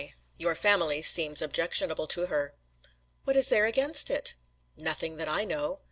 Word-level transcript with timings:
"Your 0.35 0.55
family 0.55 1.03
seems 1.03 1.43
objectionable 1.43 2.07
to 2.07 2.25
her." 2.25 2.55
"What 3.25 3.35
is 3.37 3.49
there 3.49 3.65
against 3.65 4.09
it?" 4.09 4.33
"Nothing 4.75 5.17
that 5.17 5.29
I 5.29 5.43
know." 5.43 5.79